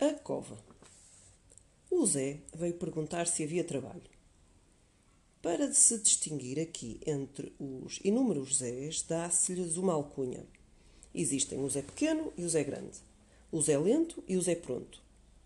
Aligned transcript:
A 0.00 0.14
cova. 0.14 0.56
O 1.90 2.06
Zé 2.06 2.38
veio 2.54 2.74
perguntar 2.74 3.26
se 3.26 3.42
havia 3.42 3.64
trabalho. 3.64 4.08
Para 5.42 5.72
se 5.72 5.98
distinguir 5.98 6.60
aqui 6.60 7.00
entre 7.04 7.52
os 7.58 7.98
inúmeros 8.04 8.58
Zés, 8.58 9.02
dá-se-lhes 9.02 9.76
uma 9.76 9.94
alcunha. 9.94 10.46
Existem 11.12 11.58
o 11.58 11.68
Zé 11.68 11.82
pequeno 11.82 12.32
e 12.36 12.44
o 12.44 12.48
Zé 12.48 12.62
grande, 12.62 12.96
o 13.50 13.60
Zé 13.60 13.76
lento 13.76 14.22
e 14.28 14.36
o 14.36 14.40
Zé 14.40 14.54
pronto, 14.54 15.02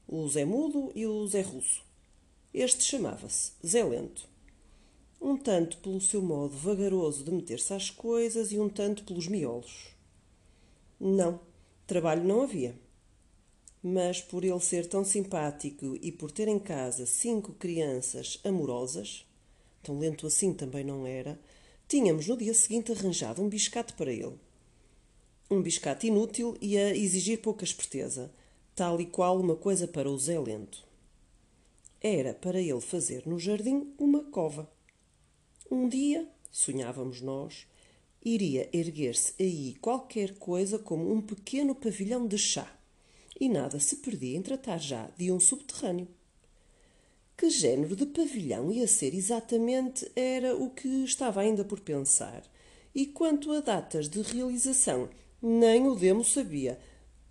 o 0.06 0.28
Zé 0.28 0.44
mudo 0.44 0.92
e 0.94 1.06
o 1.06 1.26
Zé 1.26 1.40
russo. 1.40 1.82
Este 2.52 2.84
chamava-se 2.84 3.52
Zé 3.66 3.82
lento. 3.82 4.28
Um 5.18 5.34
tanto 5.34 5.78
pelo 5.78 5.98
seu 5.98 6.20
modo 6.20 6.54
vagaroso 6.54 7.24
de 7.24 7.30
meter-se 7.30 7.72
às 7.72 7.88
coisas 7.88 8.52
e 8.52 8.58
um 8.58 8.68
tanto 8.68 9.02
pelos 9.02 9.28
miolos. 9.28 9.96
Não, 11.00 11.40
trabalho 11.86 12.22
não 12.22 12.42
havia 12.42 12.81
mas 13.82 14.20
por 14.20 14.44
ele 14.44 14.60
ser 14.60 14.86
tão 14.86 15.04
simpático 15.04 15.96
e 16.00 16.12
por 16.12 16.30
ter 16.30 16.46
em 16.46 16.58
casa 16.58 17.04
cinco 17.04 17.52
crianças 17.54 18.38
amorosas, 18.44 19.26
tão 19.82 19.98
lento 19.98 20.26
assim 20.26 20.54
também 20.54 20.84
não 20.84 21.04
era, 21.04 21.40
tínhamos 21.88 22.28
no 22.28 22.36
dia 22.36 22.54
seguinte 22.54 22.92
arranjado 22.92 23.42
um 23.42 23.48
biscate 23.48 23.94
para 23.94 24.12
ele. 24.12 24.38
Um 25.50 25.60
biscate 25.60 26.06
inútil 26.06 26.56
e 26.60 26.78
a 26.78 26.94
exigir 26.94 27.40
pouca 27.40 27.64
esperteza, 27.64 28.32
tal 28.74 29.00
e 29.00 29.06
qual 29.06 29.38
uma 29.40 29.56
coisa 29.56 29.88
para 29.88 30.08
o 30.08 30.16
Zé 30.16 30.38
Lento. 30.38 30.86
Era 32.00 32.32
para 32.32 32.60
ele 32.60 32.80
fazer 32.80 33.26
no 33.26 33.38
jardim 33.38 33.92
uma 33.98 34.22
cova. 34.24 34.70
Um 35.68 35.88
dia, 35.88 36.28
sonhávamos 36.50 37.20
nós, 37.20 37.66
iria 38.24 38.68
erguer-se 38.72 39.34
aí 39.40 39.74
qualquer 39.80 40.34
coisa 40.38 40.78
como 40.78 41.12
um 41.12 41.20
pequeno 41.20 41.74
pavilhão 41.74 42.26
de 42.26 42.38
chá 42.38 42.78
e 43.38 43.48
nada 43.48 43.78
se 43.80 43.96
perdia 43.96 44.36
em 44.36 44.42
tratar 44.42 44.78
já 44.78 45.08
de 45.16 45.30
um 45.32 45.40
subterrâneo. 45.40 46.08
Que 47.36 47.50
género 47.50 47.96
de 47.96 48.06
pavilhão 48.06 48.70
ia 48.70 48.86
ser 48.86 49.14
exatamente 49.14 50.10
era 50.14 50.56
o 50.56 50.70
que 50.70 50.88
estava 51.04 51.40
ainda 51.40 51.64
por 51.64 51.80
pensar, 51.80 52.42
e 52.94 53.06
quanto 53.06 53.50
a 53.52 53.60
datas 53.60 54.08
de 54.08 54.22
realização, 54.22 55.08
nem 55.40 55.88
o 55.88 55.94
demo 55.94 56.24
sabia, 56.24 56.78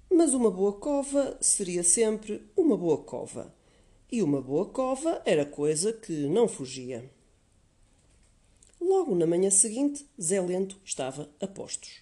mas 0.09 0.33
uma 0.33 0.51
boa 0.51 0.73
cova 0.73 1.37
seria 1.39 1.83
sempre 1.83 2.45
uma 2.57 2.75
boa 2.75 2.97
cova, 2.97 3.55
e 4.11 4.21
uma 4.21 4.41
boa 4.41 4.65
cova 4.65 5.21
era 5.25 5.45
coisa 5.45 5.93
que 5.93 6.27
não 6.27 6.47
fugia. 6.47 7.09
Logo 8.81 9.15
na 9.15 9.25
manhã 9.25 9.49
seguinte, 9.49 10.05
Zé 10.21 10.41
Lento 10.41 10.77
estava 10.83 11.29
a 11.39 11.47
postos. 11.47 12.01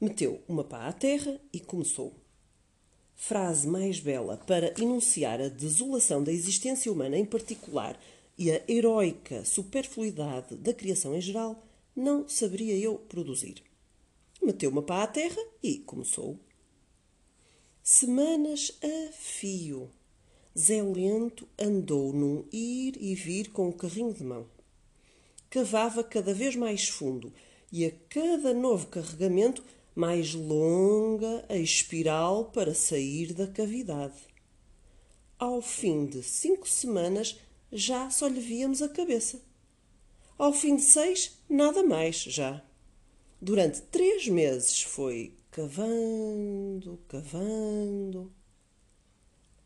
Meteu 0.00 0.40
uma 0.48 0.64
pá 0.64 0.86
à 0.86 0.92
terra 0.92 1.38
e 1.52 1.60
começou 1.60 2.23
frase 3.16 3.66
mais 3.66 4.00
bela 4.00 4.36
para 4.36 4.74
enunciar 4.80 5.40
a 5.40 5.48
desolação 5.48 6.22
da 6.22 6.32
existência 6.32 6.92
humana 6.92 7.16
em 7.16 7.24
particular 7.24 7.98
e 8.36 8.50
a 8.50 8.62
heroica 8.68 9.44
superfluidade 9.44 10.56
da 10.56 10.74
criação 10.74 11.14
em 11.14 11.20
geral, 11.20 11.62
não 11.94 12.28
saberia 12.28 12.76
eu 12.76 12.96
produzir. 12.98 13.62
Meteu 14.42 14.70
uma 14.70 14.82
pá 14.82 15.04
à 15.04 15.06
terra 15.06 15.40
e 15.62 15.78
começou. 15.78 16.38
Semanas 17.82 18.72
a 18.82 19.12
fio. 19.12 19.90
Zé 20.56 20.82
Lento 20.82 21.48
andou 21.58 22.12
num 22.12 22.44
ir 22.52 22.96
e 23.00 23.14
vir 23.14 23.50
com 23.50 23.68
o 23.68 23.72
carrinho 23.72 24.12
de 24.12 24.24
mão. 24.24 24.46
Cavava 25.50 26.02
cada 26.02 26.34
vez 26.34 26.56
mais 26.56 26.88
fundo 26.88 27.32
e 27.72 27.84
a 27.84 27.90
cada 28.08 28.52
novo 28.54 28.86
carregamento 28.86 29.64
mais 29.94 30.34
longa 30.34 31.44
a 31.48 31.56
espiral 31.56 32.46
para 32.46 32.74
sair 32.74 33.32
da 33.32 33.46
cavidade. 33.46 34.18
Ao 35.38 35.62
fim 35.62 36.06
de 36.06 36.22
cinco 36.22 36.68
semanas 36.68 37.38
já 37.72 38.10
só 38.10 38.26
lhe 38.26 38.40
víamos 38.40 38.82
a 38.82 38.88
cabeça. 38.88 39.40
Ao 40.36 40.52
fim 40.52 40.76
de 40.76 40.82
seis, 40.82 41.38
nada 41.48 41.82
mais 41.82 42.16
já. 42.16 42.62
Durante 43.40 43.82
três 43.82 44.26
meses 44.26 44.82
foi 44.82 45.34
cavando, 45.50 46.98
cavando. 47.06 48.32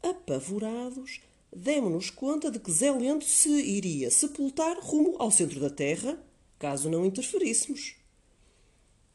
Apavorados, 0.03 1.21
demos-nos 1.55 2.11
conta 2.11 2.51
de 2.51 2.59
que 2.59 2.71
Zé 2.71 2.91
Lento 2.91 3.25
se 3.25 3.49
iria 3.49 4.11
sepultar 4.11 4.79
rumo 4.81 5.17
ao 5.19 5.31
centro 5.31 5.59
da 5.59 5.71
terra, 5.71 6.23
caso 6.59 6.91
não 6.91 7.07
interferíssemos. 7.07 7.97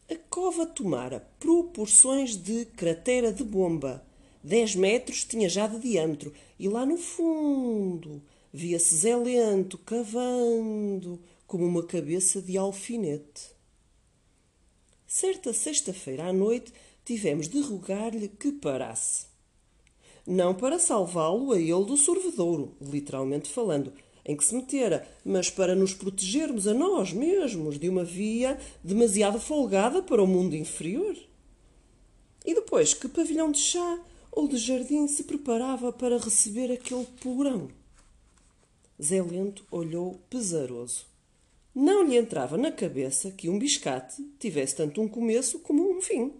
A 0.10 0.16
cova 0.30 0.66
tomara 0.66 1.26
proporções 1.40 2.36
de 2.36 2.66
cratera 2.66 3.32
de 3.32 3.44
bomba. 3.44 4.06
Dez 4.44 4.76
metros 4.76 5.24
tinha 5.24 5.48
já 5.48 5.68
de 5.68 5.80
diâmetro, 5.80 6.34
e 6.60 6.68
lá 6.68 6.86
no 6.86 6.98
fundo 6.98 8.22
via-se 8.52 8.96
Zé 8.98 9.16
Lento 9.16 9.78
cavando 9.78 11.20
como 11.48 11.66
uma 11.66 11.84
cabeça 11.84 12.42
de 12.42 12.58
alfinete. 12.58 13.52
Certa 15.08 15.54
sexta-feira 15.54 16.26
à 16.26 16.34
noite 16.34 16.74
tivemos 17.06 17.48
de 17.48 17.62
rogar-lhe 17.62 18.28
que 18.28 18.52
parasse. 18.52 19.28
Não 20.26 20.54
para 20.54 20.80
salvá-lo 20.80 21.52
a 21.52 21.60
ele 21.60 21.86
do 21.86 21.98
sorvedouro, 21.98 22.76
literalmente 22.82 23.50
falando, 23.50 23.94
em 24.26 24.36
que 24.36 24.44
se 24.44 24.56
metera, 24.56 25.08
mas 25.26 25.50
para 25.50 25.76
nos 25.76 25.94
protegermos 25.94 26.68
a 26.68 26.74
nós 26.74 27.12
mesmos 27.12 27.78
de 27.78 27.90
uma 27.90 28.04
via 28.04 28.58
demasiado 28.84 29.40
folgada 29.40 30.02
para 30.02 30.24
o 30.24 30.28
mundo 30.28 30.56
inferior. 30.56 31.16
E 32.46 32.54
depois, 32.54 32.94
que 32.94 33.08
pavilhão 33.08 33.52
de 33.52 33.60
chá 33.60 34.00
ou 34.32 34.48
de 34.48 34.58
jardim 34.58 35.08
se 35.08 35.24
preparava 35.24 35.92
para 35.92 36.18
receber 36.18 36.72
aquele 36.72 37.06
purão? 37.22 37.70
Zé 39.02 39.22
Lento 39.22 39.66
olhou 39.70 40.22
pesaroso. 40.30 41.06
Não 41.76 42.04
lhe 42.04 42.18
entrava 42.18 42.58
na 42.58 42.72
cabeça 42.72 43.32
que 43.32 43.50
um 43.50 43.58
biscate 43.58 44.24
tivesse 44.40 44.76
tanto 44.76 45.02
um 45.02 45.08
começo 45.08 45.60
como 45.60 45.90
um 45.92 46.02
fim. 46.02 46.32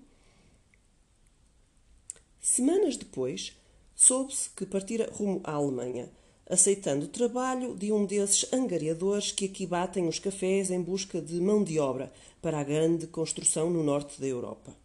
Semanas 2.40 2.98
depois, 2.98 3.58
soube-se 3.96 4.50
que 4.52 4.66
partira 4.66 5.10
rumo 5.12 5.42
à 5.44 5.54
Alemanha 5.54 6.12
aceitando 6.50 7.06
o 7.06 7.10
trabalho 7.10 7.76
de 7.76 7.92
um 7.92 8.06
desses 8.06 8.52
angariadores 8.52 9.32
que 9.32 9.46
aqui 9.46 9.66
batem 9.66 10.08
os 10.08 10.20
cafés 10.20 10.70
em 10.70 10.82
busca 10.82 11.22
de 11.22 11.40
mão 11.40 11.64
de 11.64 11.80
obra 11.80 12.12
para 12.42 12.60
a 12.60 12.64
grande 12.64 13.08
construção 13.08 13.70
no 13.70 13.84
norte 13.84 14.20
da 14.20 14.28
Europa. 14.28 14.76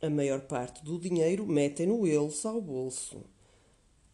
A 0.00 0.10
maior 0.10 0.40
parte 0.40 0.84
do 0.84 0.98
dinheiro 0.98 1.46
metem-no 1.46 2.06
eles 2.06 2.44
ao 2.44 2.60
bolso. 2.60 3.22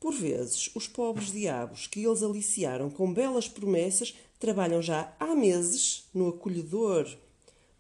Por 0.01 0.15
vezes, 0.15 0.71
os 0.75 0.87
pobres 0.87 1.33
diabos 1.33 1.87
que 1.87 2.05
eles 2.05 2.23
aliciaram 2.23 2.91
com 2.91 3.13
belas 3.13 3.49
promessas 3.49 4.15
trabalham 4.39 4.83
já 4.83 5.15
há 5.19 5.35
meses 5.35 6.09
no 6.13 6.29
acolhedor 6.29 7.07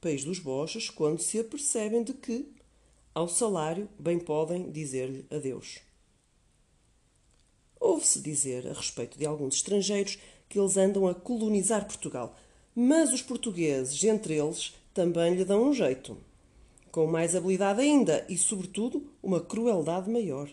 país 0.04 0.22
dos 0.22 0.38
bochas 0.38 0.90
quando 0.90 1.22
se 1.22 1.40
apercebem 1.40 2.04
de 2.04 2.12
que, 2.12 2.52
ao 3.14 3.26
salário, 3.26 3.88
bem 3.98 4.18
podem 4.18 4.70
dizer-lhe 4.70 5.24
adeus. 5.30 5.80
Ouve-se 7.84 8.18
dizer, 8.22 8.66
a 8.66 8.72
respeito 8.72 9.18
de 9.18 9.26
alguns 9.26 9.56
estrangeiros, 9.56 10.18
que 10.48 10.58
eles 10.58 10.78
andam 10.78 11.06
a 11.06 11.14
colonizar 11.14 11.84
Portugal. 11.84 12.34
Mas 12.74 13.12
os 13.12 13.20
portugueses, 13.20 14.02
entre 14.04 14.38
eles, 14.38 14.72
também 14.94 15.34
lhe 15.34 15.44
dão 15.44 15.68
um 15.68 15.74
jeito. 15.74 16.16
Com 16.90 17.06
mais 17.06 17.36
habilidade 17.36 17.82
ainda 17.82 18.24
e, 18.26 18.38
sobretudo, 18.38 19.12
uma 19.22 19.38
crueldade 19.38 20.08
maior. 20.08 20.48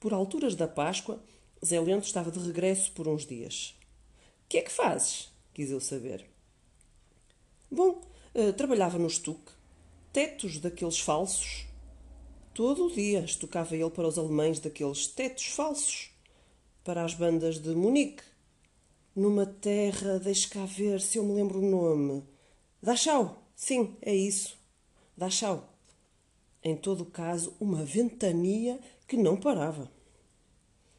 Por 0.00 0.14
alturas 0.14 0.54
da 0.54 0.66
Páscoa, 0.66 1.22
Zé 1.62 1.78
Lento 1.78 2.06
estava 2.06 2.30
de 2.30 2.38
regresso 2.38 2.90
por 2.92 3.06
uns 3.06 3.26
dias. 3.26 3.78
Que 4.48 4.56
é 4.56 4.62
que 4.62 4.72
fazes? 4.72 5.30
quis 5.52 5.70
eu 5.70 5.80
saber. 5.80 6.24
Bom, 7.70 8.00
uh, 8.34 8.54
trabalhava 8.54 8.98
no 8.98 9.06
estuque. 9.06 9.52
Tetos 10.14 10.58
daqueles 10.58 10.98
falsos, 10.98 11.66
Todo 12.54 12.86
o 12.86 12.90
dia 12.90 13.20
estocava 13.20 13.74
ele 13.74 13.88
para 13.88 14.06
os 14.06 14.18
alemães 14.18 14.60
daqueles 14.60 15.06
tetos 15.06 15.46
falsos, 15.46 16.10
para 16.84 17.02
as 17.02 17.14
bandas 17.14 17.58
de 17.58 17.70
Munique, 17.70 18.22
numa 19.16 19.46
terra, 19.46 20.18
deixe 20.18 20.48
cá 20.48 20.66
ver 20.66 21.00
se 21.00 21.16
eu 21.16 21.24
me 21.24 21.32
lembro 21.32 21.60
o 21.60 21.70
nome. 21.70 22.22
Dachau, 22.82 23.42
sim, 23.56 23.96
é 24.02 24.14
isso. 24.14 24.58
Dachau. 25.16 25.72
Em 26.62 26.76
todo 26.76 27.02
o 27.02 27.10
caso, 27.10 27.54
uma 27.58 27.84
ventania 27.84 28.78
que 29.08 29.16
não 29.16 29.36
parava. 29.36 29.90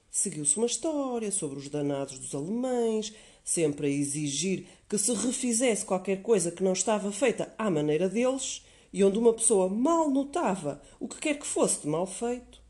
Seguiu-se 0.10 0.58
uma 0.58 0.66
história 0.66 1.32
sobre 1.32 1.60
os 1.60 1.70
danados 1.70 2.18
dos 2.18 2.34
alemães, 2.34 3.14
sempre 3.44 3.88
a 3.88 3.90
exigir 3.90 4.68
que 4.90 4.98
se 4.98 5.14
refizesse 5.14 5.86
qualquer 5.86 6.24
coisa 6.24 6.52
que 6.52 6.64
não 6.64 6.74
estava 6.74 7.12
feita 7.12 7.54
à 7.58 7.70
maneira 7.70 8.10
deles 8.10 8.64
e 8.94 9.04
onde 9.04 9.18
uma 9.18 9.34
pessoa 9.34 9.68
mal 9.68 10.10
notava 10.10 10.80
o 11.00 11.08
que 11.08 11.18
quer 11.18 11.40
que 11.40 11.48
fosse 11.48 11.82
de 11.82 11.88
mal 11.88 12.06
feito. 12.06 12.62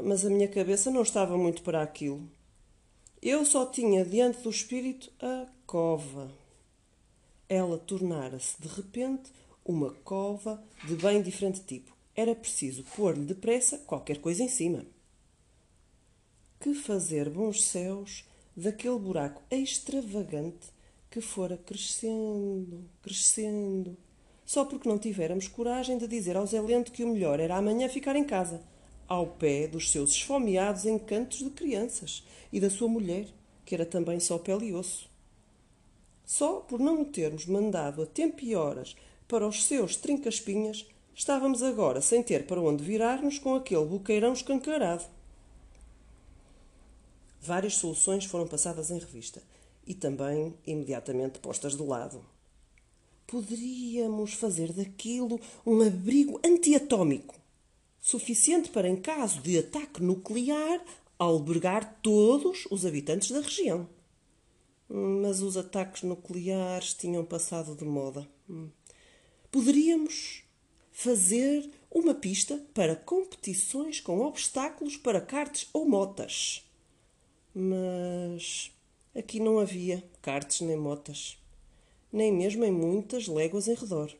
Mas 0.00 0.24
a 0.24 0.30
minha 0.30 0.46
cabeça 0.46 0.90
não 0.90 1.02
estava 1.02 1.36
muito 1.36 1.62
para 1.62 1.82
aquilo. 1.82 2.30
Eu 3.20 3.44
só 3.44 3.66
tinha 3.66 4.04
diante 4.04 4.40
do 4.42 4.50
espírito 4.50 5.10
a 5.20 5.46
cova. 5.66 6.30
Ela 7.48 7.76
tornara-se 7.76 8.60
de 8.62 8.68
repente 8.68 9.32
uma 9.64 9.90
cova 10.04 10.62
de 10.86 10.94
bem 10.94 11.20
diferente 11.20 11.60
tipo. 11.62 11.96
era 12.14 12.34
preciso 12.34 12.84
pôr-lhe 12.96 13.24
depressa 13.24 13.78
qualquer 13.78 14.20
coisa 14.20 14.44
em 14.44 14.48
cima. 14.48 14.86
Que 16.60 16.72
fazer 16.74 17.28
bons 17.28 17.64
céus 17.64 18.24
daquele 18.56 18.98
buraco 18.98 19.42
extravagante 19.50 20.68
que 21.10 21.20
fora 21.20 21.56
crescendo, 21.56 22.88
crescendo, 23.02 23.96
só 24.48 24.64
porque 24.64 24.88
não 24.88 24.98
tivéramos 24.98 25.46
coragem 25.46 25.98
de 25.98 26.08
dizer 26.08 26.34
ao 26.34 26.46
Zé 26.46 26.58
Lento 26.58 26.90
que 26.90 27.04
o 27.04 27.08
melhor 27.12 27.38
era 27.38 27.54
amanhã 27.54 27.86
ficar 27.86 28.16
em 28.16 28.24
casa, 28.24 28.62
ao 29.06 29.26
pé 29.26 29.68
dos 29.68 29.90
seus 29.90 30.12
esfomeados 30.12 30.86
encantos 30.86 31.40
de 31.40 31.50
crianças 31.50 32.26
e 32.50 32.58
da 32.58 32.70
sua 32.70 32.88
mulher, 32.88 33.26
que 33.66 33.74
era 33.74 33.84
também 33.84 34.18
só 34.18 34.38
pele 34.38 34.68
e 34.68 34.72
osso. 34.72 35.06
Só 36.24 36.60
por 36.60 36.80
não 36.80 37.02
o 37.02 37.04
termos 37.04 37.44
mandado 37.44 38.00
a 38.00 38.06
tempo 38.06 38.42
e 38.42 38.54
horas 38.56 38.96
para 39.28 39.46
os 39.46 39.66
seus 39.66 39.96
trincaspinhas, 39.96 40.86
estávamos 41.14 41.62
agora 41.62 42.00
sem 42.00 42.22
ter 42.22 42.46
para 42.46 42.58
onde 42.58 42.82
virar-nos 42.82 43.38
com 43.38 43.54
aquele 43.54 43.84
buqueirão 43.84 44.32
escancarado. 44.32 45.04
Várias 47.38 47.74
soluções 47.74 48.24
foram 48.24 48.46
passadas 48.46 48.90
em 48.90 48.98
revista 48.98 49.42
e 49.86 49.92
também 49.92 50.54
imediatamente 50.66 51.38
postas 51.38 51.76
de 51.76 51.82
lado. 51.82 52.37
Poderíamos 53.28 54.32
fazer 54.32 54.72
daquilo 54.72 55.38
um 55.66 55.82
abrigo 55.82 56.40
antiatômico, 56.42 57.34
suficiente 58.00 58.70
para, 58.70 58.88
em 58.88 58.96
caso 58.96 59.42
de 59.42 59.58
ataque 59.58 60.02
nuclear, 60.02 60.82
albergar 61.18 62.00
todos 62.02 62.66
os 62.70 62.86
habitantes 62.86 63.30
da 63.30 63.42
região. 63.42 63.86
Mas 64.88 65.42
os 65.42 65.58
ataques 65.58 66.04
nucleares 66.04 66.94
tinham 66.94 67.22
passado 67.22 67.76
de 67.76 67.84
moda. 67.84 68.26
Poderíamos 69.50 70.42
fazer 70.90 71.68
uma 71.90 72.14
pista 72.14 72.56
para 72.72 72.96
competições 72.96 74.00
com 74.00 74.20
obstáculos 74.20 74.96
para 74.96 75.20
karts 75.20 75.68
ou 75.74 75.86
motas. 75.86 76.66
Mas 77.54 78.72
aqui 79.14 79.38
não 79.38 79.58
havia 79.58 80.02
karts 80.22 80.62
nem 80.62 80.78
motas, 80.78 81.36
nem 82.12 82.32
mesmo 82.32 82.64
em 82.64 82.72
muitas 82.72 83.26
léguas 83.26 83.68
em 83.68 83.74
redor. 83.74 84.12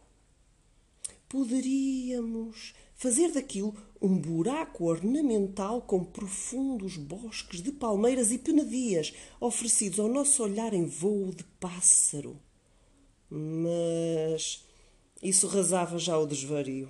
Poderíamos 1.29 2.75
fazer 2.94 3.32
daquilo 3.32 3.75
um 4.00 4.17
buraco 4.17 4.85
ornamental 4.85 5.82
com 5.82 6.02
profundos 6.02 6.96
bosques 6.96 7.62
de 7.62 7.70
palmeiras 7.70 8.32
e 8.32 8.38
penedias 8.38 9.14
oferecidos 9.40 10.00
ao 10.00 10.08
nosso 10.08 10.43
olhar 10.43 10.73
em 10.73 10.85
voo 10.85 11.31
de 11.32 11.44
pássaro. 11.61 12.37
Mas 13.31 14.64
isso 15.23 15.46
rasava 15.46 15.99
já 15.99 16.19
o 16.19 16.26
desvario. 16.26 16.88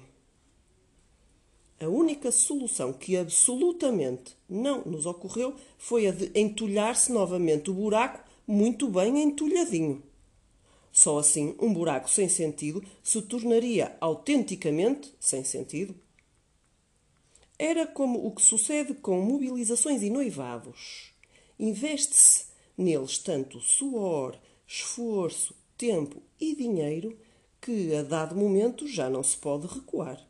A 1.81 1.89
única 1.89 2.33
solução 2.33 2.93
que 2.93 3.17
absolutamente 3.17 4.37
não 4.49 4.85
nos 4.85 5.07
ocorreu 5.07 5.55
foi 5.77 6.07
a 6.07 6.11
de 6.11 6.31
entulhar-se 6.35 7.13
novamente 7.13 7.71
o 7.71 7.75
buraco 7.75 8.25
muito 8.47 8.89
bem 8.89 9.23
entulhadinho. 9.23 10.03
Só 10.93 11.19
assim 11.19 11.55
um 11.61 11.73
buraco 11.73 12.11
sem 12.11 12.29
sentido 12.29 12.83
se 13.03 13.23
tornaria 13.23 13.97
autenticamente 14.01 15.15
sem 15.21 15.45
sentido. 15.45 15.95
Era 17.59 17.87
como 17.87 18.27
o 18.27 18.33
que 18.33 18.43
sucede 18.43 18.95
com 18.95 19.21
mobilizações 19.21 20.03
e 20.03 20.11
noivados. 20.11 21.13
Investe-se 21.59 22.47
neles 22.77 23.19
tanto 23.19 23.61
suor, 23.61 24.39
esforço, 24.67 25.55
tempo 25.77 26.23
e 26.41 26.55
dinheiro 26.55 27.19
que 27.61 27.95
a 27.95 28.03
dado 28.03 28.37
momento 28.37 28.87
já 28.87 29.11
não 29.11 29.23
se 29.23 29.37
pode 29.37 29.67
recuar. 29.67 30.25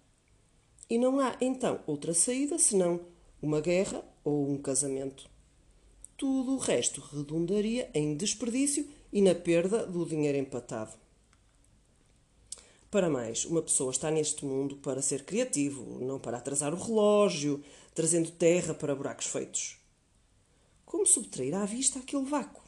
E 0.88 0.96
não 0.96 1.20
há 1.20 1.36
então 1.40 1.80
outra 1.86 2.14
saída 2.14 2.58
senão 2.58 3.00
uma 3.42 3.60
guerra 3.60 4.02
ou 4.24 4.50
um 4.50 4.56
casamento. 4.56 5.28
Tudo 6.16 6.54
o 6.54 6.58
resto 6.58 7.00
redundaria 7.00 7.90
em 7.94 8.16
desperdício 8.16 8.88
e 9.12 9.22
na 9.22 9.34
perda 9.34 9.86
do 9.86 10.04
dinheiro 10.04 10.38
empatado. 10.38 10.92
Para 12.90 13.10
mais, 13.10 13.44
uma 13.44 13.60
pessoa 13.60 13.90
está 13.90 14.10
neste 14.10 14.44
mundo 14.46 14.76
para 14.76 15.02
ser 15.02 15.24
criativo, 15.24 15.98
não 16.00 16.18
para 16.18 16.38
atrasar 16.38 16.72
o 16.72 16.82
relógio, 16.82 17.62
trazendo 17.94 18.30
terra 18.30 18.72
para 18.72 18.94
buracos 18.94 19.26
feitos. 19.26 19.76
Como 20.86 21.06
subtrair 21.06 21.54
à 21.54 21.66
vista 21.66 21.98
aquele 21.98 22.24
vácuo? 22.24 22.62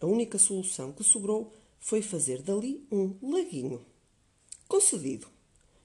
A 0.00 0.06
única 0.06 0.36
solução 0.36 0.90
que 0.90 1.04
sobrou 1.04 1.52
foi 1.78 2.02
fazer 2.02 2.42
dali 2.42 2.84
um 2.90 3.14
laguinho. 3.22 3.86
Concedido. 4.66 5.28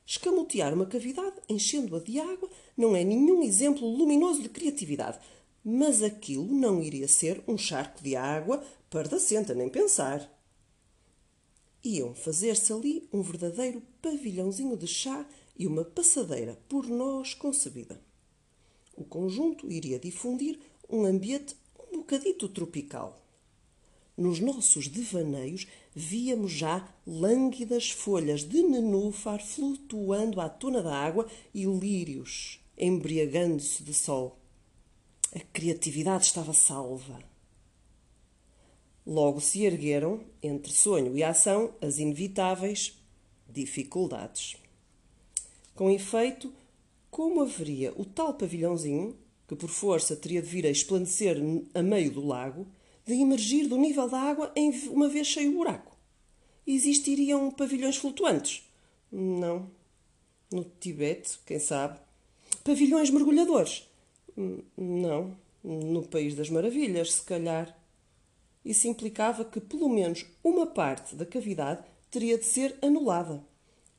Escamotear 0.03 0.73
uma 0.73 0.85
cavidade 0.85 1.35
enchendo-a 1.47 1.99
de 1.99 2.19
água 2.19 2.49
não 2.75 2.95
é 2.95 3.03
nenhum 3.03 3.43
exemplo 3.43 3.87
luminoso 3.87 4.41
de 4.41 4.49
criatividade, 4.49 5.19
mas 5.69 6.01
aquilo 6.01 6.45
não 6.45 6.81
iria 6.81 7.09
ser 7.09 7.43
um 7.45 7.57
charco 7.57 8.01
de 8.01 8.15
água 8.15 8.63
pardacenta, 8.89 9.53
nem 9.53 9.67
pensar. 9.67 10.33
Iam 11.83 12.15
fazer-se 12.15 12.71
ali 12.71 13.05
um 13.11 13.21
verdadeiro 13.21 13.83
pavilhãozinho 14.01 14.77
de 14.77 14.87
chá 14.87 15.27
e 15.59 15.67
uma 15.67 15.83
passadeira 15.83 16.57
por 16.69 16.87
nós 16.87 17.33
concebida. 17.33 17.99
O 18.95 19.03
conjunto 19.03 19.69
iria 19.69 19.99
difundir 19.99 20.57
um 20.89 21.03
ambiente 21.03 21.53
um 21.91 21.97
bocadito 21.97 22.47
tropical. 22.47 23.21
Nos 24.15 24.39
nossos 24.39 24.87
devaneios 24.87 25.67
víamos 25.93 26.53
já 26.53 26.87
lânguidas 27.05 27.91
folhas 27.91 28.41
de 28.41 28.63
nenúfar 28.63 29.45
flutuando 29.45 30.39
à 30.39 30.47
tona 30.47 30.81
da 30.81 30.95
água 30.95 31.27
e 31.53 31.65
lírios 31.65 32.61
embriagando-se 32.77 33.83
de 33.83 33.93
sol. 33.93 34.46
A 35.37 35.39
criatividade 35.53 36.25
estava 36.25 36.51
salva. 36.51 37.19
Logo 39.05 39.39
se 39.39 39.63
ergueram, 39.65 40.21
entre 40.41 40.73
sonho 40.73 41.15
e 41.15 41.23
ação, 41.23 41.75
as 41.79 41.99
inevitáveis 41.99 42.97
dificuldades. 43.47 44.57
Com 45.75 45.91
efeito, 45.91 46.51
como 47.11 47.41
haveria 47.41 47.93
o 47.95 48.03
tal 48.03 48.33
pavilhãozinho, 48.33 49.15
que 49.47 49.55
por 49.55 49.69
força 49.69 50.15
teria 50.15 50.41
de 50.41 50.47
vir 50.47 50.65
a 50.65 50.71
esplandecer 50.71 51.37
a 51.71 51.83
meio 51.83 52.09
do 52.09 52.25
lago, 52.25 52.65
de 53.05 53.13
emergir 53.13 53.67
do 53.67 53.77
nível 53.77 54.09
da 54.09 54.19
água 54.19 54.51
em 54.55 54.71
uma 54.87 55.07
vez 55.07 55.27
cheio 55.27 55.51
o 55.51 55.57
buraco. 55.57 55.95
Existiriam 56.65 57.51
pavilhões 57.51 57.97
flutuantes? 57.97 58.67
Não. 59.11 59.69
No 60.51 60.63
Tibete, 60.79 61.37
quem 61.45 61.59
sabe? 61.59 61.99
Pavilhões 62.63 63.11
mergulhadores? 63.11 63.87
Não. 64.77 65.35
No 65.63 66.03
País 66.03 66.35
das 66.35 66.49
Maravilhas, 66.49 67.13
se 67.13 67.23
calhar. 67.23 67.75
Isso 68.63 68.87
implicava 68.87 69.43
que 69.43 69.59
pelo 69.59 69.89
menos 69.89 70.25
uma 70.43 70.67
parte 70.67 71.15
da 71.15 71.25
cavidade 71.25 71.83
teria 72.11 72.37
de 72.37 72.45
ser 72.45 72.77
anulada, 72.81 73.43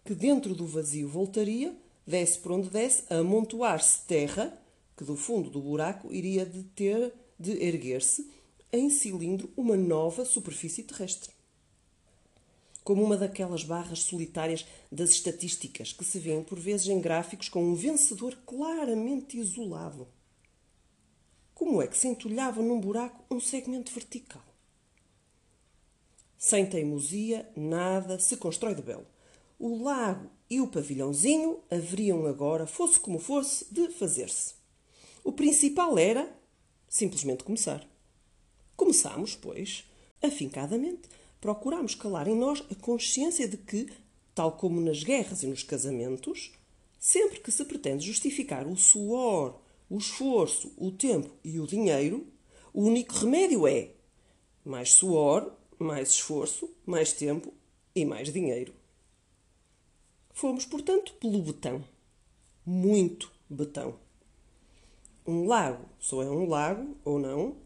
que 0.05 0.15
dentro 0.15 0.55
do 0.55 0.67
vazio 0.67 1.09
voltaria, 1.09 1.75
desce 2.07 2.39
por 2.39 2.53
onde 2.53 2.71
desce, 2.71 3.03
a 3.11 3.19
amontoar-se 3.19 4.07
terra, 4.07 4.57
que 4.97 5.05
do 5.05 5.17
fundo 5.17 5.51
do 5.51 5.61
buraco 5.61 6.13
iria 6.13 6.47
de 6.47 6.63
ter 6.63 7.13
de 7.39 7.53
erguer-se 7.63 8.31
em 8.73 8.91
cilindro 8.91 9.51
uma 9.57 9.77
nova 9.77 10.25
superfície 10.25 10.83
terrestre. 10.83 11.31
Como 12.85 13.05
uma 13.05 13.17
daquelas 13.17 13.65
barras 13.65 14.01
solitárias 14.01 14.67
das 14.91 15.11
estatísticas 15.11 15.93
que 15.93 16.05
se 16.05 16.19
vêem 16.19 16.43
por 16.43 16.59
vezes 16.59 16.89
em 16.89 17.01
gráficos 17.01 17.49
com 17.49 17.63
um 17.63 17.75
vencedor 17.75 18.37
claramente 18.47 19.39
isolado. 19.39 20.09
Como 21.59 21.83
é 21.83 21.89
que 21.89 21.99
se 21.99 22.07
entulhava 22.07 22.63
num 22.63 22.79
buraco 22.79 23.25
um 23.29 23.41
segmento 23.41 23.91
vertical? 23.91 24.45
Sem 26.39 26.65
teimosia, 26.65 27.51
nada 27.57 28.17
se 28.21 28.37
constrói 28.37 28.77
de 28.77 28.83
belo. 28.83 29.05
O 29.59 29.83
lago 29.83 30.31
e 30.49 30.61
o 30.61 30.69
pavilhãozinho 30.69 31.59
haveriam 31.69 32.27
agora, 32.27 32.65
fosse 32.65 33.01
como 33.01 33.19
fosse, 33.19 33.67
de 33.75 33.89
fazer-se. 33.89 34.55
O 35.25 35.33
principal 35.33 35.99
era 35.99 36.33
simplesmente 36.89 37.43
começar. 37.43 37.85
Começámos, 38.77 39.35
pois, 39.35 39.85
afincadamente, 40.23 41.09
procurámos 41.41 41.97
calar 41.97 42.29
em 42.29 42.37
nós 42.37 42.63
a 42.71 42.75
consciência 42.77 43.49
de 43.49 43.57
que, 43.57 43.89
tal 44.33 44.53
como 44.53 44.81
nas 44.81 45.03
guerras 45.03 45.43
e 45.43 45.49
nos 45.49 45.65
casamentos, 45.65 46.53
sempre 47.01 47.41
que 47.41 47.51
se 47.51 47.65
pretende 47.65 48.07
justificar 48.07 48.65
o 48.65 48.77
suor, 48.77 49.61
o 49.89 49.99
esforço, 49.99 50.73
o 50.77 50.91
tempo 50.91 51.31
e 51.43 51.59
o 51.59 51.67
dinheiro, 51.67 52.27
o 52.73 52.83
único 52.83 53.15
remédio 53.15 53.67
é 53.67 53.91
mais 54.65 54.93
suor, 54.93 55.51
mais 55.79 56.11
esforço, 56.11 56.69
mais 56.85 57.13
tempo 57.13 57.53
e 57.95 58.05
mais 58.05 58.33
dinheiro. 58.33 58.75
Fomos, 60.33 60.67
portanto, 60.67 61.15
pelo 61.15 61.43
betão. 61.43 61.83
Muito 62.65 63.33
betão. 63.49 63.99
Um 65.27 65.47
lago 65.47 65.85
só 65.99 66.23
é 66.23 66.31
um 66.31 66.49
lago, 66.49 66.97
ou 67.05 67.19
não, 67.19 67.57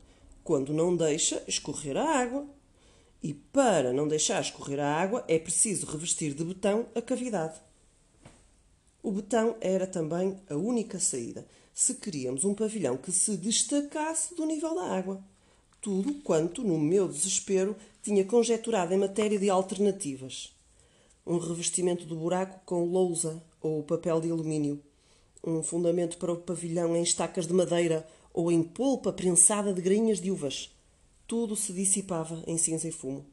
quando 0.42 0.72
não 0.72 0.96
deixa 0.96 1.44
escorrer 1.46 1.96
a 1.96 2.18
água. 2.18 2.46
E 3.22 3.34
para 3.34 3.92
não 3.92 4.08
deixar 4.08 4.40
escorrer 4.40 4.80
a 4.80 5.00
água 5.00 5.24
é 5.28 5.38
preciso 5.38 5.86
revestir 5.86 6.34
de 6.34 6.44
betão 6.44 6.86
a 6.94 7.02
cavidade. 7.02 7.60
O 9.02 9.12
betão 9.12 9.56
era 9.60 9.86
também 9.86 10.40
a 10.48 10.56
única 10.56 10.98
saída, 10.98 11.46
se 11.74 11.94
queríamos 11.94 12.44
um 12.44 12.54
pavilhão 12.54 12.96
que 12.96 13.10
se 13.10 13.36
destacasse 13.36 14.34
do 14.34 14.44
nível 14.44 14.74
da 14.74 14.84
água. 14.84 15.22
Tudo 15.80 16.14
quanto, 16.22 16.62
no 16.62 16.78
meu 16.78 17.08
desespero, 17.08 17.74
tinha 18.02 18.24
conjeturado 18.24 18.92
em 18.94 18.98
matéria 18.98 19.38
de 19.38 19.48
alternativas. 19.48 20.54
Um 21.26 21.38
revestimento 21.38 22.04
do 22.04 22.16
buraco 22.16 22.60
com 22.64 22.84
lousa 22.84 23.42
ou 23.60 23.82
papel 23.82 24.20
de 24.20 24.30
alumínio. 24.30 24.82
Um 25.42 25.62
fundamento 25.62 26.18
para 26.18 26.32
o 26.32 26.36
pavilhão 26.36 26.94
em 26.94 27.02
estacas 27.02 27.46
de 27.46 27.52
madeira 27.52 28.06
ou 28.32 28.52
em 28.52 28.62
polpa 28.62 29.12
prensada 29.12 29.72
de 29.72 29.80
grainhas 29.80 30.20
de 30.20 30.30
uvas. 30.30 30.70
Tudo 31.26 31.56
se 31.56 31.72
dissipava 31.72 32.42
em 32.46 32.58
cinza 32.58 32.86
e 32.86 32.92
fumo. 32.92 33.24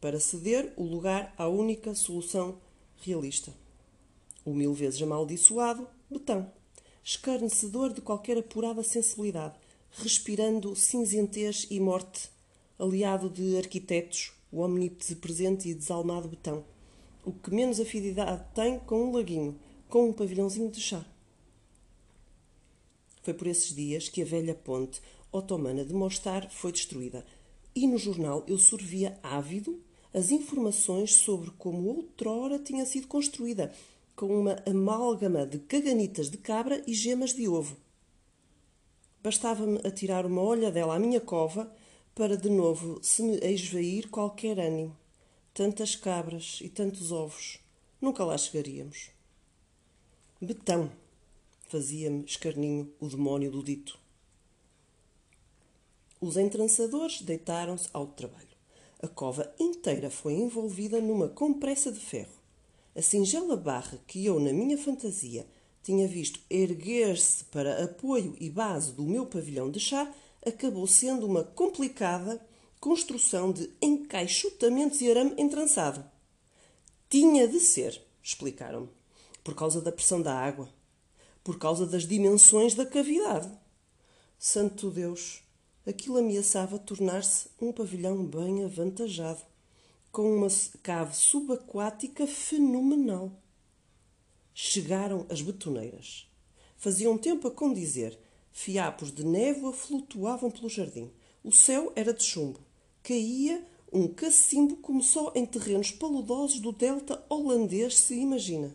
Para 0.00 0.20
ceder 0.20 0.72
o 0.76 0.84
lugar 0.84 1.34
à 1.36 1.48
única 1.48 1.94
solução 1.94 2.58
realista. 3.02 3.52
O 4.44 4.54
mil 4.54 4.72
vezes 4.72 5.02
amaldiçoado 5.02 5.86
betão 6.10 6.50
escarnecedor 7.06 7.92
de 7.92 8.00
qualquer 8.00 8.36
apurada 8.36 8.82
sensibilidade, 8.82 9.54
respirando 9.92 10.74
cinzentez 10.74 11.64
e 11.70 11.78
morte, 11.78 12.28
aliado 12.76 13.30
de 13.30 13.56
arquitetos, 13.56 14.32
o 14.50 14.60
omnipresente 14.60 15.68
e 15.68 15.74
desalmado 15.74 16.26
betão, 16.26 16.64
o 17.24 17.30
que 17.30 17.54
menos 17.54 17.78
afinidade 17.78 18.44
tem 18.56 18.80
com 18.80 19.04
um 19.04 19.12
laguinho, 19.12 19.56
com 19.88 20.08
um 20.08 20.12
pavilhãozinho 20.12 20.68
de 20.68 20.80
chá. 20.80 21.06
Foi 23.22 23.32
por 23.32 23.46
esses 23.46 23.72
dias 23.72 24.08
que 24.08 24.22
a 24.22 24.24
velha 24.24 24.56
ponte 24.56 25.00
otomana 25.30 25.84
de 25.84 25.94
Mostar 25.94 26.50
foi 26.50 26.72
destruída, 26.72 27.24
e 27.72 27.86
no 27.86 27.98
jornal 27.98 28.42
eu 28.48 28.58
sorvia 28.58 29.16
ávido 29.22 29.80
as 30.12 30.32
informações 30.32 31.14
sobre 31.14 31.52
como 31.52 31.86
outrora 31.86 32.58
tinha 32.58 32.84
sido 32.84 33.06
construída 33.06 33.72
com 34.16 34.40
uma 34.40 34.56
amálgama 34.66 35.46
de 35.46 35.58
caganitas 35.58 36.30
de 36.30 36.38
cabra 36.38 36.82
e 36.86 36.94
gemas 36.94 37.34
de 37.34 37.46
ovo. 37.46 37.76
Bastava-me 39.22 39.78
atirar 39.84 40.24
uma 40.24 40.40
olha 40.40 40.72
dela 40.72 40.96
à 40.96 40.98
minha 40.98 41.20
cova 41.20 41.70
para 42.14 42.34
de 42.34 42.48
novo 42.48 42.98
se 43.02 43.22
me 43.22 43.36
esvair 43.36 44.08
qualquer 44.08 44.58
ânimo. 44.58 44.96
Tantas 45.52 45.94
cabras 45.94 46.60
e 46.62 46.68
tantos 46.70 47.12
ovos. 47.12 47.60
Nunca 48.00 48.24
lá 48.24 48.38
chegaríamos. 48.38 49.10
Betão, 50.40 50.90
fazia-me 51.68 52.24
escarninho 52.24 52.90
o 52.98 53.08
demónio 53.08 53.50
do 53.50 53.62
dito. 53.62 53.98
Os 56.18 56.38
entrançadores 56.38 57.20
deitaram-se 57.20 57.90
ao 57.92 58.06
trabalho. 58.06 58.56
A 58.98 59.08
cova 59.08 59.54
inteira 59.60 60.08
foi 60.08 60.32
envolvida 60.32 61.02
numa 61.02 61.28
compressa 61.28 61.92
de 61.92 62.00
ferro. 62.00 62.45
A 62.96 63.02
singela 63.02 63.58
barra 63.58 64.00
que 64.06 64.24
eu, 64.24 64.40
na 64.40 64.54
minha 64.54 64.78
fantasia, 64.78 65.46
tinha 65.82 66.08
visto 66.08 66.40
erguer-se 66.48 67.44
para 67.44 67.84
apoio 67.84 68.34
e 68.40 68.48
base 68.48 68.92
do 68.92 69.02
meu 69.02 69.26
pavilhão 69.26 69.70
de 69.70 69.78
chá, 69.78 70.10
acabou 70.44 70.86
sendo 70.86 71.26
uma 71.26 71.44
complicada 71.44 72.40
construção 72.80 73.52
de 73.52 73.70
encaixotamentos 73.82 75.02
e 75.02 75.10
arame 75.10 75.34
entrançado. 75.36 76.02
Tinha 77.10 77.46
de 77.46 77.60
ser, 77.60 78.00
explicaram-me, 78.22 78.88
por 79.44 79.54
causa 79.54 79.82
da 79.82 79.92
pressão 79.92 80.22
da 80.22 80.34
água, 80.34 80.72
por 81.44 81.58
causa 81.58 81.84
das 81.84 82.06
dimensões 82.06 82.74
da 82.74 82.86
cavidade. 82.86 83.50
Santo 84.38 84.90
Deus, 84.90 85.42
aquilo 85.86 86.16
ameaçava 86.16 86.78
tornar-se 86.78 87.48
um 87.60 87.72
pavilhão 87.72 88.24
bem 88.24 88.64
avantajado 88.64 89.42
com 90.16 90.34
uma 90.34 90.48
cave 90.82 91.14
subaquática 91.14 92.26
fenomenal. 92.26 93.30
Chegaram 94.54 95.26
as 95.28 95.42
betoneiras. 95.42 96.26
Fazia 96.78 97.10
um 97.10 97.18
tempo 97.18 97.46
a 97.46 97.50
condizer. 97.50 98.18
Fiapos 98.50 99.12
de 99.12 99.22
névoa 99.22 99.74
flutuavam 99.74 100.50
pelo 100.50 100.70
jardim. 100.70 101.10
O 101.44 101.52
céu 101.52 101.92
era 101.94 102.14
de 102.14 102.22
chumbo. 102.22 102.60
Caía 103.02 103.62
um 103.92 104.08
cacimbo 104.08 104.76
como 104.76 105.02
só 105.02 105.34
em 105.34 105.44
terrenos 105.44 105.90
paludosos 105.90 106.60
do 106.60 106.72
delta 106.72 107.22
holandês 107.28 107.98
se 107.98 108.14
imagina. 108.14 108.74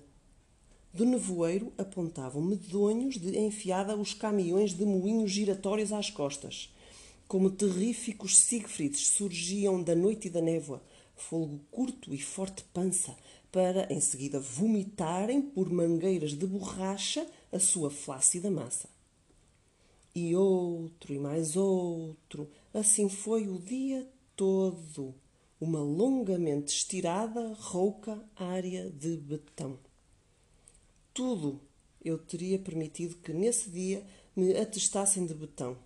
Do 0.94 1.06
nevoeiro 1.06 1.74
apontavam 1.76 2.44
medonhos 2.44 3.18
de 3.18 3.36
enfiada 3.36 3.98
os 3.98 4.14
caminhões 4.14 4.76
de 4.76 4.86
moinhos 4.86 5.32
giratórios 5.32 5.92
às 5.92 6.12
costas. 6.12 6.72
Como 7.28 7.50
terríficos 7.50 8.38
Siegfrieds 8.38 9.08
surgiam 9.08 9.82
da 9.82 9.96
noite 9.96 10.28
e 10.28 10.30
da 10.30 10.40
névoa, 10.40 10.84
folgo 11.30 11.60
curto 11.72 12.14
e 12.14 12.18
forte 12.18 12.64
pança, 12.74 13.16
para 13.52 13.92
em 13.92 14.00
seguida 14.00 14.40
vomitarem 14.40 15.42
por 15.42 15.70
mangueiras 15.70 16.34
de 16.34 16.48
borracha 16.48 17.28
a 17.52 17.60
sua 17.60 17.90
flácida 17.90 18.50
massa. 18.50 18.90
E 20.16 20.36
outro, 20.36 21.14
e 21.14 21.20
mais 21.20 21.56
outro, 21.56 22.50
assim 22.74 23.08
foi 23.08 23.48
o 23.48 23.60
dia 23.60 24.08
todo, 24.36 25.14
uma 25.60 25.80
longamente 25.80 26.74
estirada, 26.74 27.54
rouca 27.60 28.22
área 28.36 28.90
de 28.90 29.16
betão. 29.18 29.78
Tudo 31.14 31.62
eu 32.04 32.18
teria 32.18 32.58
permitido 32.58 33.16
que 33.18 33.32
nesse 33.32 33.70
dia 33.70 34.04
me 34.36 34.54
atestassem 34.58 35.26
de 35.26 35.34
betão. 35.34 35.78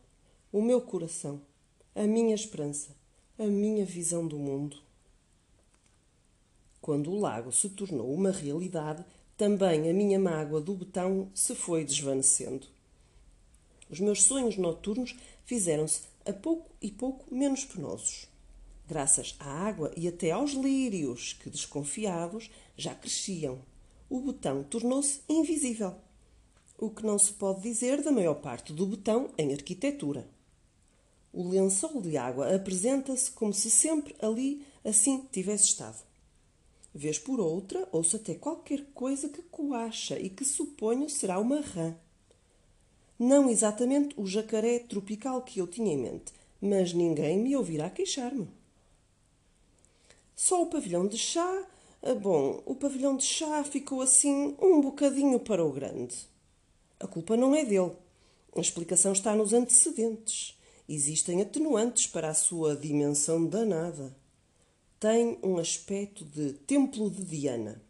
O 0.52 0.62
meu 0.62 0.80
coração, 0.82 1.42
a 1.94 2.04
minha 2.04 2.34
esperança, 2.34 2.96
a 3.38 3.46
minha 3.46 3.86
visão 3.86 4.28
do 4.28 4.38
mundo. 4.38 4.85
Quando 6.86 7.10
o 7.10 7.20
lago 7.20 7.52
se 7.52 7.68
tornou 7.70 8.14
uma 8.14 8.30
realidade, 8.30 9.04
também 9.36 9.90
a 9.90 9.94
minha 9.94 10.20
mágoa 10.20 10.62
do 10.62 10.76
betão 10.76 11.32
se 11.34 11.56
foi 11.56 11.84
desvanecendo. 11.84 12.68
Os 13.90 14.00
meus 14.00 14.22
sonhos 14.22 14.56
noturnos 14.56 15.16
fizeram-se 15.46 16.02
a 16.24 16.32
pouco 16.32 16.70
e 16.80 16.92
pouco 16.92 17.26
menos 17.34 17.66
penosos. 17.66 18.28
Graças 18.88 19.36
à 19.40 19.50
água 19.50 19.92
e 19.98 20.08
até 20.08 20.30
aos 20.30 20.52
lírios, 20.52 21.34
que 21.34 21.50
desconfiados 21.50 22.52
já 22.78 22.94
cresciam, 22.94 23.58
o 24.08 24.20
betão 24.20 24.62
tornou-se 24.62 25.22
invisível. 25.28 25.96
O 26.78 26.92
que 26.92 27.04
não 27.04 27.18
se 27.18 27.34
pode 27.34 27.62
dizer 27.62 28.04
da 28.04 28.12
maior 28.12 28.36
parte 28.36 28.72
do 28.72 28.86
betão 28.86 29.32
em 29.40 29.52
arquitetura. 29.52 30.30
O 31.34 31.50
lençol 31.50 32.00
de 32.00 32.16
água 32.16 32.56
apresenta-se 32.56 33.32
como 33.32 33.56
se 33.56 33.72
sempre 33.72 34.16
ali 34.22 34.64
assim 34.84 35.28
tivesse 35.32 35.64
estado. 35.64 36.06
Vez 36.98 37.20
por 37.20 37.42
outra, 37.42 37.86
ouço 37.92 38.16
até 38.16 38.36
qualquer 38.36 38.86
coisa 38.94 39.28
que 39.28 39.42
coacha 39.42 40.18
e 40.18 40.30
que 40.30 40.46
suponho 40.46 41.10
será 41.10 41.38
uma 41.40 41.60
rã. 41.60 41.94
Não 43.20 43.50
exatamente 43.50 44.16
o 44.18 44.26
jacaré 44.26 44.80
tropical 44.80 45.42
que 45.42 45.60
eu 45.60 45.68
tinha 45.68 45.92
em 45.92 45.98
mente, 45.98 46.32
mas 46.62 46.94
ninguém 46.94 47.38
me 47.38 47.54
ouvirá 47.54 47.90
queixar-me. 47.90 48.48
Só 50.38 50.64
o 50.64 50.68
pavilhão 50.68 51.06
de 51.06 51.18
chá. 51.18 51.68
Ah, 52.02 52.16
bom, 52.16 52.64
o 52.66 52.74
pavilhão 52.74 53.18
de 53.18 53.26
chá 53.26 53.62
ficou 53.66 54.00
assim 54.02 54.56
um 54.62 54.80
bocadinho 54.80 55.38
para 55.38 55.66
o 55.66 55.74
grande. 55.74 56.16
A 56.98 57.08
culpa 57.08 57.36
não 57.36 57.54
é 57.54 57.66
dele. 57.66 57.92
A 58.56 58.62
explicação 58.62 59.12
está 59.12 59.36
nos 59.36 59.52
antecedentes. 59.52 60.58
Existem 60.88 61.42
atenuantes 61.42 62.08
para 62.08 62.30
a 62.30 62.34
sua 62.34 62.74
dimensão 62.74 63.46
danada 63.46 64.16
tem 65.00 65.38
um 65.44 65.58
aspecto 65.58 66.24
de 66.24 66.54
templo 66.54 67.10
de 67.10 67.24
Diana, 67.24 67.82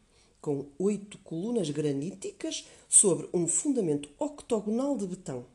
com 0.41 0.65
oito 0.79 1.17
colunas 1.19 1.69
graníticas 1.69 2.67
sobre 2.89 3.29
um 3.33 3.47
fundamento 3.47 4.09
octogonal 4.17 4.97
de 4.97 5.05
betão. 5.05 5.45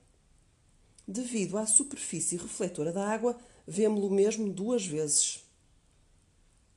Devido 1.06 1.58
à 1.58 1.66
superfície 1.66 2.36
refletora 2.36 2.92
da 2.92 3.06
água, 3.06 3.36
vemo-lo 3.66 4.10
mesmo 4.10 4.52
duas 4.52 4.86
vezes. 4.86 5.44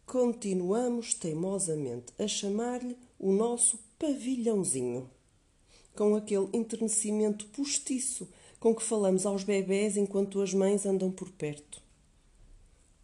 Continuamos 0.07 1.13
teimosamente 1.13 2.11
a 2.17 2.27
chamar-lhe 2.27 2.97
o 3.19 3.31
nosso 3.31 3.79
pavilhãozinho, 3.99 5.09
com 5.95 6.15
aquele 6.15 6.49
enternecimento 6.51 7.45
postiço 7.47 8.27
com 8.59 8.73
que 8.73 8.81
falamos 8.81 9.25
aos 9.25 9.43
bebés 9.43 9.97
enquanto 9.97 10.41
as 10.41 10.53
mães 10.53 10.85
andam 10.85 11.11
por 11.11 11.29
perto 11.31 11.82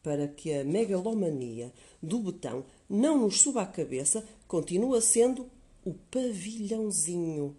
para 0.02 0.28
que 0.28 0.54
a 0.54 0.64
megalomania 0.64 1.74
do 2.02 2.20
botão 2.20 2.66
não 2.90 3.20
nos 3.20 3.42
suba 3.42 3.62
à 3.64 3.66
cabeça, 3.66 4.26
continua 4.48 5.02
sendo 5.02 5.50
o 5.84 5.94
pavilhãozinho, 6.12 7.56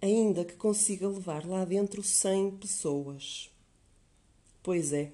ainda 0.00 0.44
que 0.44 0.54
consiga 0.54 1.08
levar 1.08 1.46
lá 1.46 1.64
dentro 1.64 2.02
cem 2.02 2.50
pessoas. 2.50 3.50
Pois 4.62 4.92
é, 4.92 5.12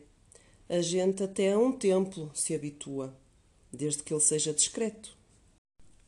a 0.68 0.80
gente 0.80 1.22
até 1.22 1.52
a 1.52 1.58
um 1.58 1.72
templo 1.72 2.30
se 2.34 2.54
habitua, 2.54 3.16
desde 3.72 4.02
que 4.02 4.14
ele 4.14 4.20
seja 4.20 4.52
discreto. 4.52 5.16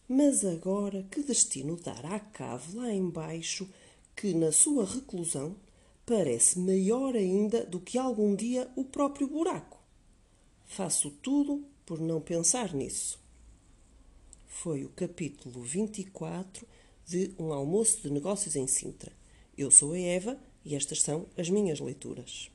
Mas 0.09 0.45
agora 0.45 1.03
que 1.11 1.23
destino 1.23 1.77
dar 1.77 2.05
à 2.07 2.21
cave 2.21 2.77
lá 2.77 2.93
embaixo, 2.93 3.69
que 4.15 4.35
na 4.35 4.53
sua 4.53 4.85
reclusão 4.85 5.57
parece 6.05 6.59
maior 6.59 7.17
ainda 7.17 7.65
do 7.65 7.81
que 7.81 7.99
algum 7.99 8.35
dia 8.35 8.71
o 8.77 8.85
próprio 8.85 9.27
buraco? 9.27 9.82
Faço 10.75 11.11
tudo 11.11 11.63
por 11.85 12.01
não 12.01 12.19
pensar 12.19 12.73
nisso. 12.73 13.21
Foi 14.47 14.87
o 14.87 14.89
capítulo 14.89 15.61
24 15.61 16.67
de 17.07 17.31
um 17.39 17.53
almoço 17.53 18.01
de 18.01 18.11
negócios 18.11 18.57
em 18.57 18.67
Sintra. 18.67 19.13
Eu 19.57 19.71
sou 19.71 19.93
a 19.93 19.99
Eva 19.99 20.39
e 20.65 20.75
estas 20.75 21.03
são 21.03 21.27
as 21.37 21.51
minhas 21.51 21.79
leituras. 21.79 22.51